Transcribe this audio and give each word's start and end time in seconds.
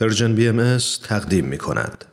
Persian 0.00 0.34
BM 0.34 0.78
تقدیم 1.08 1.44
می 1.44 1.58
کند. 1.58 2.04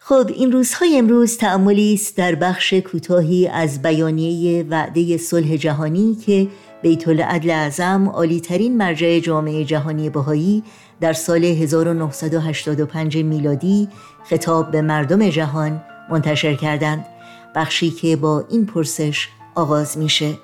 خب 0.00 0.30
این 0.34 0.52
روزهای 0.52 0.98
امروز 0.98 1.36
تأملی 1.36 1.94
است 1.94 2.16
در 2.16 2.34
بخش 2.34 2.74
کوتاهی 2.74 3.48
از 3.48 3.82
بیانیه 3.82 4.66
وعده 4.70 5.16
صلح 5.16 5.56
جهانی 5.56 6.14
که 6.14 6.48
بیت 6.82 7.08
العدل 7.08 7.50
اعظم 7.50 8.08
عالی 8.08 8.40
ترین 8.40 8.76
مرجع 8.76 9.18
جامعه 9.18 9.64
جهانی 9.64 10.10
بهایی 10.10 10.62
در 11.00 11.12
سال 11.12 11.44
1985 11.44 13.16
میلادی 13.16 13.88
خطاب 14.30 14.70
به 14.70 14.82
مردم 14.82 15.28
جهان 15.28 15.82
منتشر 16.10 16.54
کردند 16.54 17.06
بخشی 17.54 17.90
که 17.90 18.16
با 18.16 18.44
این 18.50 18.66
پرسش 18.66 19.28
آغاز 19.54 19.98
میشه 19.98 20.34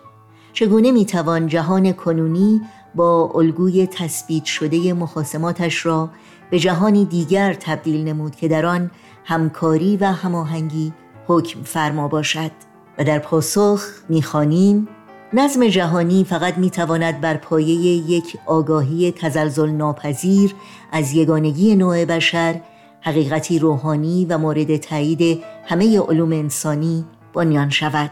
چگونه 0.52 0.92
می‌توان 0.92 1.46
جهان 1.46 1.92
کنونی 1.92 2.60
با 2.94 3.32
الگوی 3.34 3.86
تثبیت 3.86 4.44
شده 4.44 4.92
مخاسماتش 4.92 5.86
را 5.86 6.10
به 6.50 6.58
جهانی 6.58 7.04
دیگر 7.04 7.54
تبدیل 7.54 8.08
نمود 8.08 8.36
که 8.36 8.48
در 8.48 8.66
آن 8.66 8.90
همکاری 9.24 9.96
و 9.96 10.04
هماهنگی 10.04 10.92
حکم 11.26 11.62
فرما 11.62 12.08
باشد. 12.08 12.50
و 12.98 13.04
در 13.04 13.18
پاسخ 13.18 13.84
می‌خوانیم 14.08 14.88
نظم 15.32 15.68
جهانی 15.68 16.24
فقط 16.24 16.58
می‌تواند 16.58 17.20
بر 17.20 17.36
پایه 17.36 17.74
یک 18.10 18.38
آگاهی 18.46 19.12
تزلزل 19.12 19.70
ناپذیر 19.70 20.54
از 20.92 21.12
یگانگی 21.12 21.76
نوع 21.76 22.04
بشر 22.04 22.60
حقیقتی 23.00 23.58
روحانی 23.58 24.24
و 24.24 24.38
مورد 24.38 24.76
تایید 24.76 25.42
همه 25.64 26.00
علوم 26.00 26.32
انسانی 26.32 27.04
بنیان 27.34 27.70
شود. 27.70 28.10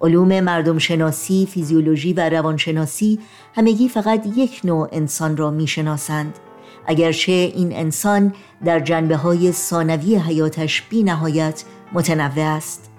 علوم 0.00 0.40
مردم 0.40 0.78
شناسی، 0.78 1.48
فیزیولوژی 1.50 2.12
و 2.12 2.28
روانشناسی 2.28 3.18
همگی 3.54 3.88
فقط 3.88 4.26
یک 4.36 4.60
نوع 4.64 4.88
انسان 4.92 5.36
را 5.36 5.50
می‌شناسند. 5.50 6.38
اگرچه 6.86 7.32
این 7.32 7.72
انسان 7.72 8.34
در 8.64 8.80
جنبه 8.80 9.16
های 9.16 9.52
ثانوی 9.52 10.16
حیاتش 10.16 10.82
بی 10.82 11.02
نهایت 11.02 11.64
متنوع 11.92 12.44
است. 12.44 12.90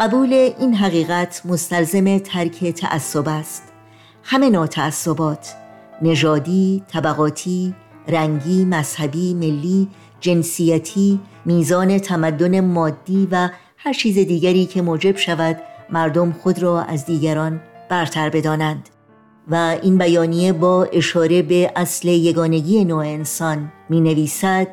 قبول 0.00 0.32
این 0.32 0.74
حقیقت 0.74 1.42
مستلزم 1.44 2.18
ترک 2.18 2.64
تعصب 2.64 3.28
است. 3.28 3.62
همه 4.22 4.50
نوع 4.50 4.66
تعصبات 4.66 5.54
نژادی، 6.02 6.82
طبقاتی، 6.88 7.74
رنگی، 8.08 8.64
مذهبی، 8.64 9.34
ملی، 9.34 9.88
جنسیتی، 10.20 11.20
میزان 11.44 11.98
تمدن 11.98 12.60
مادی 12.60 13.28
و 13.30 13.48
هر 13.76 13.92
چیز 13.92 14.14
دیگری 14.14 14.66
که 14.66 14.82
موجب 14.82 15.16
شود 15.16 15.56
مردم 15.90 16.32
خود 16.32 16.62
را 16.62 16.82
از 16.82 17.06
دیگران 17.06 17.60
برتر 17.88 18.30
بدانند 18.30 18.88
و 19.48 19.76
این 19.82 19.98
بیانیه 19.98 20.52
با 20.52 20.84
اشاره 20.84 21.42
به 21.42 21.72
اصل 21.76 22.08
یگانگی 22.08 22.84
نوع 22.84 23.06
انسان 23.06 23.72
می 23.88 24.00
نویسد 24.00 24.68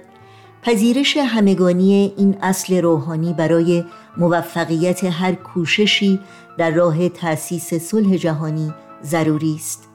پذیرش 0.61 1.17
همگانی 1.17 2.13
این 2.17 2.37
اصل 2.41 2.81
روحانی 2.81 3.33
برای 3.33 3.83
موفقیت 4.17 5.03
هر 5.03 5.33
کوششی 5.33 6.19
در 6.57 6.71
راه 6.71 7.09
تأسیس 7.09 7.73
صلح 7.73 8.17
جهانی 8.17 8.73
ضروری 9.03 9.55
است. 9.55 9.89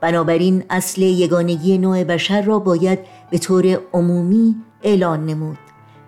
بنابراین 0.00 0.64
اصل 0.70 1.02
یگانگی 1.02 1.78
نوع 1.78 2.04
بشر 2.04 2.42
را 2.42 2.58
باید 2.58 2.98
به 3.30 3.38
طور 3.38 3.78
عمومی 3.92 4.56
اعلان 4.82 5.26
نمود. 5.26 5.58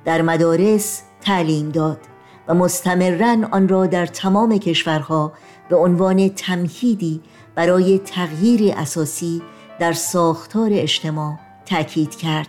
در 0.04 0.22
مدارس 0.22 1.02
تعلیم 1.20 1.68
داد. 1.68 1.98
و 2.48 2.54
مستمرا 2.54 3.36
آن 3.50 3.68
را 3.68 3.86
در 3.86 4.06
تمام 4.06 4.58
کشورها 4.58 5.32
به 5.68 5.76
عنوان 5.76 6.28
تمهیدی 6.28 7.20
برای 7.54 7.98
تغییری 7.98 8.72
اساسی 8.72 9.42
در 9.78 9.92
ساختار 9.92 10.70
اجتماع 10.72 11.34
تاکید 11.66 12.16
کرد. 12.16 12.48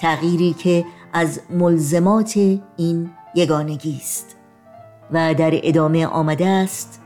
تغییری 0.00 0.52
که 0.52 0.84
از 1.12 1.40
ملزمات 1.50 2.36
این 2.76 3.10
یگانگی 3.34 3.96
است 4.02 4.36
و 5.12 5.34
در 5.34 5.50
ادامه 5.52 6.06
آمده 6.06 6.46
است 6.46 7.00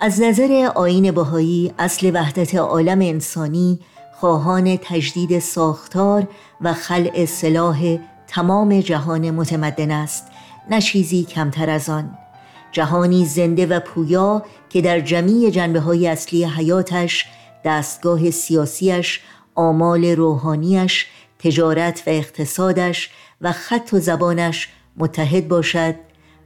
از 0.00 0.20
نظر 0.20 0.70
آین 0.74 1.10
بهایی 1.10 1.72
اصل 1.78 2.10
وحدت 2.14 2.54
عالم 2.54 3.00
انسانی 3.00 3.78
خواهان 4.20 4.76
تجدید 4.82 5.38
ساختار 5.38 6.28
و 6.60 6.72
خلع 6.72 7.24
سلاح 7.24 7.98
تمام 8.26 8.80
جهان 8.80 9.30
متمدن 9.30 9.90
است 9.90 10.26
نه 10.70 10.80
چیزی 10.80 11.24
کمتر 11.24 11.70
از 11.70 11.88
آن. 11.88 12.18
جهانی 12.72 13.24
زنده 13.24 13.66
و 13.66 13.80
پویا 13.80 14.42
که 14.68 14.80
در 14.80 15.00
جمعی 15.00 15.50
جنبه 15.50 15.80
های 15.80 16.08
اصلی 16.08 16.44
حیاتش 16.44 17.26
دستگاه 17.64 18.30
سیاسیش 18.30 19.20
آمال 19.54 20.04
روحانیش 20.04 21.06
تجارت 21.38 22.02
و 22.06 22.10
اقتصادش 22.10 23.10
و 23.40 23.52
خط 23.52 23.90
و 23.92 23.98
زبانش 23.98 24.68
متحد 24.96 25.48
باشد 25.48 25.94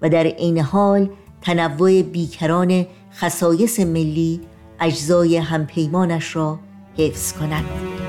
و 0.03 0.09
در 0.09 0.25
این 0.25 0.59
حال 0.59 1.11
تنوع 1.43 2.03
بیکران 2.03 2.87
خصایص 3.15 3.81
ملی 3.81 4.41
اجزای 4.81 5.37
همپیمانش 5.37 6.37
را 6.37 6.59
حفظ 6.99 7.33
کند. 7.33 8.02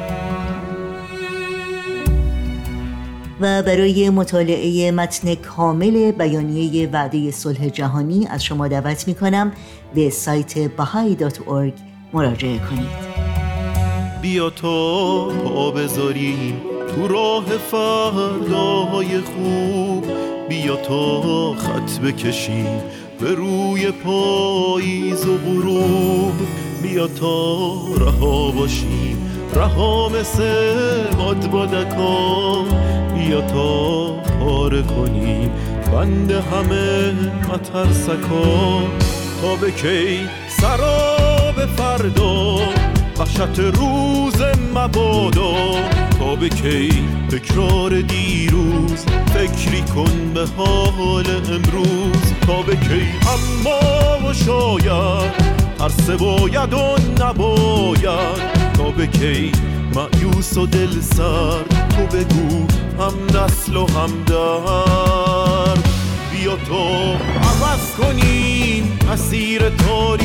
و 3.44 3.64
برای 3.64 4.10
مطالعه 4.10 4.92
متن 4.92 5.36
کامل 5.36 6.12
بیانیه 6.12 6.90
وعده 6.90 7.32
صلح 7.32 7.70
جهانی 7.70 8.28
از 8.28 8.44
شما 8.44 8.68
دعوت 8.68 9.08
می 9.08 9.16
کنم 9.16 9.52
به 9.96 10.10
سایت 10.10 10.68
bahai.org 10.68 11.74
مراجعه 12.14 12.60
کنید. 12.60 13.14
بیا 14.22 14.50
تا 14.50 15.26
پا 15.26 15.72
بذاریم 15.72 16.62
تو 16.96 17.08
راه 17.08 17.46
فرداهای 17.46 19.22
خوب. 19.22 20.06
بیا 20.50 20.76
تا 20.76 21.54
خط 21.54 22.00
بکشیم 22.00 22.82
به 23.20 23.32
روی 23.32 23.92
پاییز 23.92 25.26
و 25.26 25.38
غروب. 25.38 26.34
بیا 26.82 27.08
تا 27.08 27.74
رها 27.98 28.52
باشیم 28.52 29.33
رها 29.56 30.10
مثل 30.10 31.14
بادبادکان 31.18 32.66
بیا 33.16 33.42
تا 33.42 34.12
پاره 34.14 34.82
کنیم 34.82 35.52
بند 35.92 36.32
همه 36.32 37.14
مترسکان 37.50 38.84
تا 39.42 39.56
به 39.56 39.72
کی 39.72 40.20
سراب 40.62 41.66
فردا 41.78 42.58
وحشت 43.20 43.60
روز 43.60 44.42
مبادا. 44.76 45.54
تا 46.20 46.36
به 46.36 46.50
کی 46.50 46.90
تکرار 47.32 48.02
دیروز 48.02 49.06
فکری 49.34 49.82
کن 49.82 50.34
به 50.34 50.46
حال 50.58 51.26
امروز. 51.28 52.34
تا 52.48 52.62
به 52.62 52.76
کی 52.76 53.02
اما 53.34 54.30
و 54.30 54.34
شاید 54.34 55.32
ترس 55.80 56.10
باید 56.10 56.74
و 56.74 56.96
نباید. 57.20 58.63
به 58.92 59.08
کی 59.08 59.52
معیوس 59.96 60.58
و 60.58 60.66
دل 60.66 61.02
سر 61.02 61.64
تو 61.64 62.18
بگو 62.18 62.68
هم 63.00 63.40
نسل 63.40 63.76
و 63.76 63.86
هم 63.86 64.24
در 64.28 65.82
بیا 66.32 66.56
تو 66.56 67.14
عوض 67.44 67.96
کنیم 67.98 69.00
مسیر 69.12 69.70
تاریخ 69.70 70.23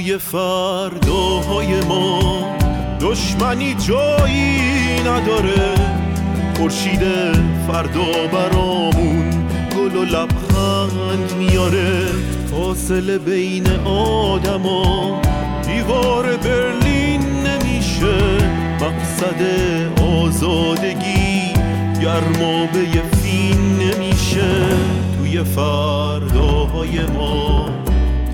توی 0.00 0.18
فرداهای 0.18 1.80
ما. 1.80 2.42
دشمنی 3.00 3.74
جایی 3.74 5.00
نداره. 5.00 5.74
خورشید 6.56 7.00
فردا 7.66 8.26
برامون 8.32 9.30
گل 9.76 9.96
و 9.96 10.04
لبخند 10.04 11.32
میاره. 11.38 12.06
فاصله 12.50 13.18
بین 13.18 13.66
آدما. 13.86 15.20
دیوار 15.66 16.36
برلین 16.36 17.22
نمیشه. 17.46 18.18
مقصد 18.80 19.42
آزادگی 20.02 21.52
گرمابه 22.02 23.02
فین 23.22 23.78
نمیشه. 23.78 24.66
توی 25.18 25.44
فرداهای 25.44 27.00
ما. 27.06 27.89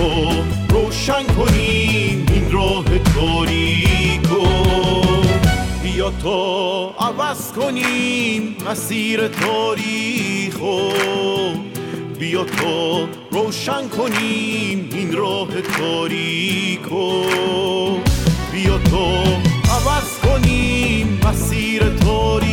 تو 0.00 0.44
روشن 0.68 1.24
کنیم 1.26 2.26
این 2.32 2.52
راه 2.52 2.84
تاریکو 2.98 4.46
بیا 5.82 6.10
تا 6.10 6.86
عوض 6.98 7.52
کنیم 7.52 8.56
مسیر 8.70 9.28
تاریخو 9.28 10.90
بیا 12.18 12.44
تا 12.44 13.08
روشن 13.30 13.88
کنیم 13.88 14.88
این 14.92 15.12
راه 15.12 15.60
تاریکو 15.60 17.22
بیا 18.52 18.78
تا 18.78 19.22
عوض 19.70 20.18
کنیم 20.22 21.20
مسیر 21.24 21.82
تاریخ 21.88 22.49